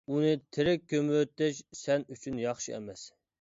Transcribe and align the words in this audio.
ئۇنى 0.13 0.29
تېرىك 0.55 0.87
كۆمۈۋېتىش 0.93 1.59
سەن 1.81 2.07
ئۈچۈن 2.17 2.41
ياخشى 2.47 2.77
ئەمەس. 2.81 3.07